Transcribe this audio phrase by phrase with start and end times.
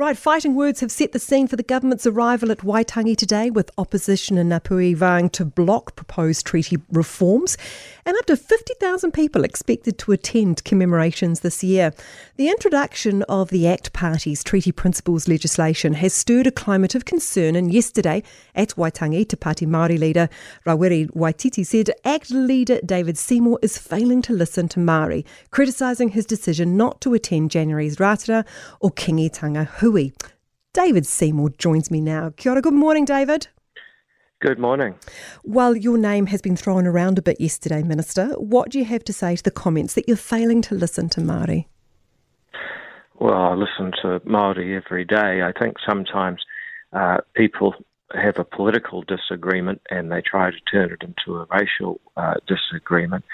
[0.00, 3.70] Right, fighting words have set the scene for the government's arrival at Waitangi today, with
[3.76, 7.58] opposition in Ngāpuhi vying to block proposed treaty reforms,
[8.06, 11.92] and up to 50,000 people expected to attend commemorations this year.
[12.36, 17.54] The introduction of the ACT Party's treaty principles legislation has stirred a climate of concern,
[17.54, 18.22] and yesterday
[18.54, 20.30] at Waitangi, Te Pāti Māori leader
[20.64, 26.24] Rawiri Waititi said ACT leader David Seymour is failing to listen to Māori, criticising his
[26.24, 28.46] decision not to attend January's Ratana
[28.80, 30.12] or Kingitanga Hui.
[30.72, 32.30] David Seymour joins me now.
[32.36, 33.48] Kia ora, good morning, David.
[34.40, 34.94] Good morning.
[35.42, 38.28] Well, your name has been thrown around a bit yesterday, Minister.
[38.38, 41.20] What do you have to say to the comments that you're failing to listen to
[41.20, 41.66] Māori?
[43.18, 45.42] Well, I listen to Māori every day.
[45.42, 46.40] I think sometimes
[46.92, 47.74] uh, people
[48.14, 53.24] have a political disagreement and they try to turn it into a racial uh, disagreement.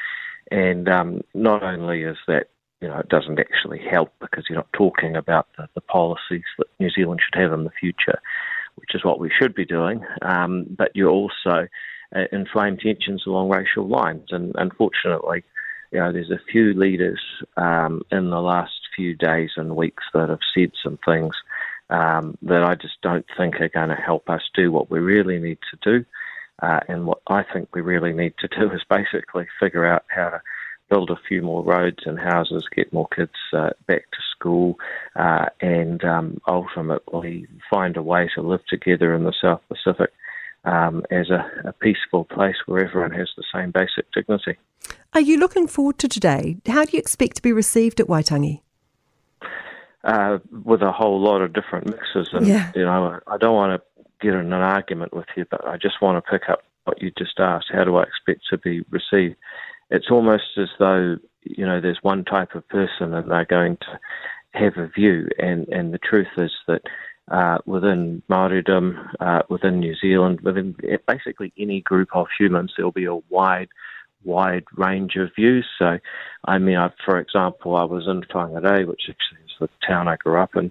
[0.50, 2.48] And um, not only is that
[2.80, 6.66] you know, it doesn't actually help because you're not talking about the, the policies that
[6.78, 8.20] New Zealand should have in the future,
[8.76, 10.04] which is what we should be doing.
[10.22, 11.68] Um, but you also
[12.14, 14.26] uh, inflame tensions along racial lines.
[14.30, 15.44] And unfortunately,
[15.90, 17.20] you know, there's a few leaders
[17.56, 21.34] um, in the last few days and weeks that have said some things
[21.90, 25.38] um, that I just don't think are going to help us do what we really
[25.38, 26.04] need to do.
[26.62, 30.30] Uh, and what I think we really need to do is basically figure out how
[30.30, 30.40] to
[30.88, 34.76] build a few more roads and houses, get more kids uh, back to school,
[35.16, 40.12] uh, and um, ultimately find a way to live together in the South Pacific
[40.64, 44.56] um, as a, a, peaceful place where everyone has the same basic dignity.
[45.14, 46.56] Are you looking forward to today?
[46.66, 48.60] How do you expect to be received at Waitangi?
[50.02, 52.70] Uh, with a whole lot of different mixes, and yeah.
[52.74, 56.00] you know, I don't want to get in an argument with you, but I just
[56.00, 57.66] want to pick up what you just asked.
[57.72, 59.36] How do I expect to be received?
[59.90, 63.98] It's almost as though you know there's one type of person and they're going to
[64.52, 66.82] have a view, and and the truth is that.
[67.28, 70.76] Uh, within Māoridom, uh, within New Zealand, within
[71.08, 73.66] basically any group of humans, there'll be a wide,
[74.22, 75.66] wide range of views.
[75.76, 75.98] So,
[76.44, 80.14] I mean, I, for example, I was in Whangarei, which actually is the town I
[80.14, 80.70] grew up in,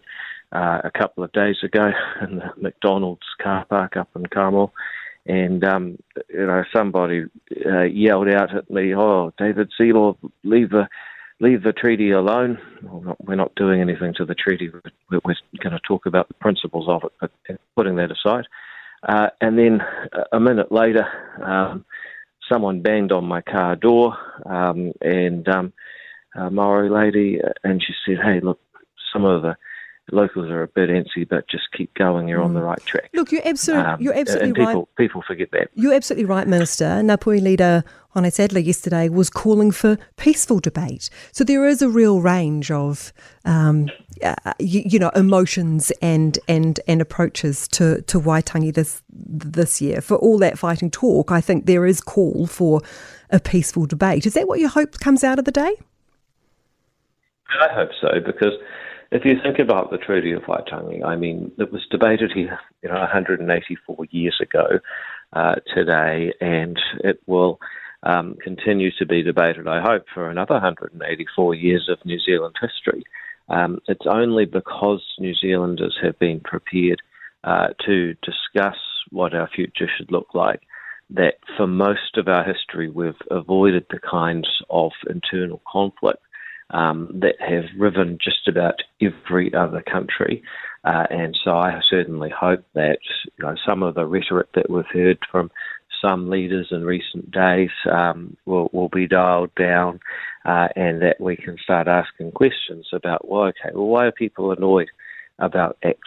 [0.51, 1.91] uh, a couple of days ago
[2.21, 4.73] in the McDonald's car park up in Carmel,
[5.25, 5.97] and um,
[6.29, 7.25] you know somebody
[7.65, 10.87] uh, yelled out at me, "Oh, David Seymour, leave the
[11.39, 14.69] leave the treaty alone." Well, not, we're not doing anything to the treaty.
[14.69, 14.81] We're,
[15.23, 17.11] we're going to talk about the principles of it,
[17.47, 18.45] but putting that aside.
[19.07, 19.81] Uh, and then
[20.31, 21.05] a minute later,
[21.43, 21.85] um,
[22.51, 24.15] someone banged on my car door,
[24.45, 25.73] um, and um,
[26.35, 28.59] a Maori lady, uh, and she said, "Hey, look,
[29.11, 29.57] some of the."
[30.11, 32.27] Locals are a bit antsy, but just keep going.
[32.27, 32.45] You're mm.
[32.45, 32.67] on the mm.
[32.67, 33.09] right track.
[33.13, 34.95] Look, you're absolutely, um, you're absolutely and people, right.
[34.97, 35.69] People forget that.
[35.73, 36.85] You're absolutely right, Minister.
[36.85, 41.09] Ngāpuhi leader Hone Sadler yesterday was calling for peaceful debate.
[41.31, 43.11] So there is a real range of,
[43.43, 43.89] um,
[44.23, 49.99] uh, you, you, know, emotions and and and approaches to to Waitangi this this year.
[50.01, 52.81] For all that fighting talk, I think there is call for
[53.31, 54.25] a peaceful debate.
[54.25, 55.75] Is that what you hope comes out of the day?
[57.59, 58.53] I hope so because
[59.11, 62.89] if you think about the Treaty of Waitangi, I mean, it was debated here, you
[62.89, 64.79] know, 184 years ago
[65.33, 67.59] uh, today, and it will
[68.03, 73.03] um, continue to be debated, I hope, for another 184 years of New Zealand history.
[73.49, 77.01] Um, it's only because New Zealanders have been prepared
[77.43, 78.77] uh, to discuss
[79.11, 80.61] what our future should look like
[81.11, 86.24] that for most of our history we've avoided the kinds of internal conflict
[86.71, 90.43] um, that have riven just about every other country.
[90.83, 92.99] Uh, and so I certainly hope that
[93.37, 95.51] you know some of the rhetoric that we've heard from
[96.01, 99.99] some leaders in recent days um, will, will be dialed down,
[100.45, 104.51] uh, and that we can start asking questions about well, okay, well, why are people
[104.51, 104.89] annoyed
[105.39, 105.99] about X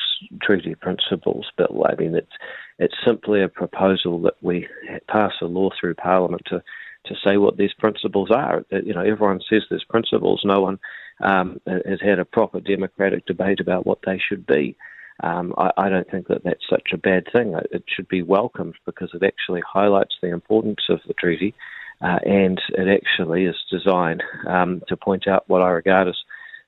[0.43, 1.87] treaty principles bill?
[1.89, 2.33] I mean, it's
[2.79, 4.69] it's simply a proposal that we
[5.09, 6.63] pass a law through Parliament to
[7.09, 8.65] to say what these principles are.
[8.71, 10.43] You know, everyone says there's principles.
[10.45, 10.79] No one
[11.21, 14.77] um, has had a proper democratic debate about what they should be.
[15.21, 17.55] Um, I, I, don't think that that's such a bad thing.
[17.73, 21.55] It should be welcomed because it actually highlights the importance of the treaty,
[22.01, 26.17] uh, and it actually is designed um, to point out what I regard as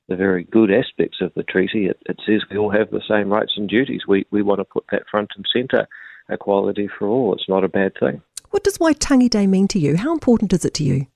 [0.08, 1.86] the very good aspects of the treaty.
[1.86, 4.02] It, it, says we all have the same rights and duties.
[4.08, 5.86] We we want to put that front and centre,
[6.28, 7.32] equality for all.
[7.34, 8.20] It's not a bad thing.
[8.50, 9.96] What does Waitangi Day mean to you?
[9.96, 11.06] How important is it to you?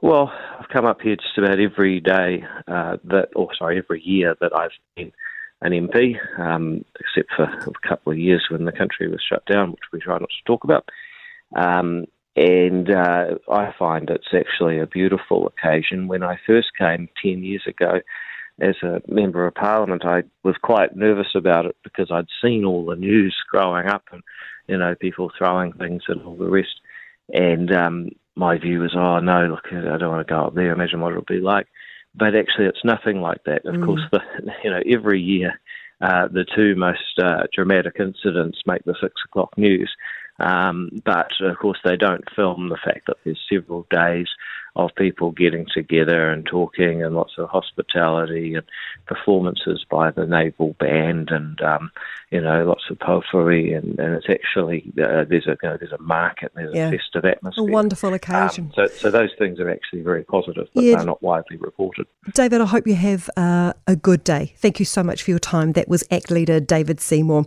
[0.00, 4.34] Well, I've come up here just about every day uh, that, or sorry, every year
[4.40, 5.12] that I've been
[5.60, 9.70] an MP, um, except for a couple of years when the country was shut down,
[9.70, 10.88] which we try not to talk about.
[11.54, 12.06] Um,
[12.36, 16.08] and uh, I find it's actually a beautiful occasion.
[16.08, 18.00] When I first came 10 years ago,
[18.60, 22.86] as a member of parliament, I was quite nervous about it because I'd seen all
[22.86, 24.22] the news growing up and,
[24.66, 26.80] you know, people throwing things and all the rest.
[27.32, 30.72] And um, my view was, oh, no, look, I don't want to go up there.
[30.72, 31.66] Imagine what it'll be like.
[32.14, 33.66] But actually, it's nothing like that.
[33.66, 33.84] Of mm.
[33.84, 34.20] course, the,
[34.64, 35.60] you know, every year
[36.00, 39.90] uh, the two most uh, dramatic incidents make the six o'clock news.
[40.38, 44.28] Um, but of course, they don't film the fact that there's several days
[44.76, 48.64] of people getting together and talking, and lots of hospitality and
[49.06, 51.90] performances by the naval band, and um,
[52.30, 55.92] you know, lots of potpourri, and, and it's actually uh, there's a you know, there's
[55.92, 56.88] a market, there's yeah.
[56.88, 58.66] a festive atmosphere, a wonderful occasion.
[58.66, 60.96] Um, so, so those things are actually very positive, but yeah.
[60.96, 62.06] they're not widely reported.
[62.34, 64.52] David, I hope you have uh, a good day.
[64.58, 65.72] Thank you so much for your time.
[65.72, 67.46] That was ACT leader David Seymour.